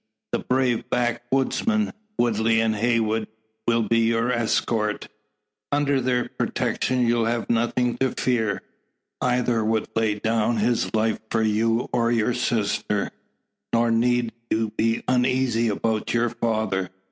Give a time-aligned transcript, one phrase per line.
[0.31, 3.27] The brave backwoodsmen, Woodley and Heywood,
[3.67, 5.07] will be your escort.
[5.71, 8.63] Under their protection you'll have nothing to fear.
[9.21, 13.11] Either would lay down his life for you or your sister.
[13.73, 16.89] Nor need you be uneasy about your father.